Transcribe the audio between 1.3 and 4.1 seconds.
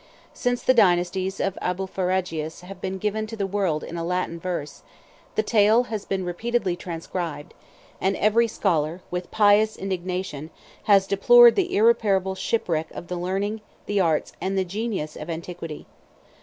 of Abulpharagius 116 have been given to the world in a